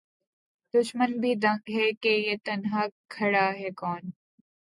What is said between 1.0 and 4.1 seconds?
بھی دنگ ہے کہ یہ تنہا کھڑا ہے کون